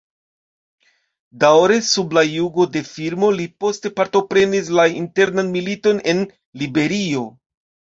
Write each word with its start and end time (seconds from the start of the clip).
Daŭre 1.43 1.77
sub 1.89 2.17
la 2.19 2.25
jugo 2.31 2.67
de 2.77 2.83
Firmo, 2.89 3.31
li 3.43 3.47
poste 3.67 3.95
partoprenis 4.01 4.75
la 4.81 4.91
internan 5.05 5.57
militon 5.61 6.07
en 6.19 6.29
Liberio. 6.67 7.29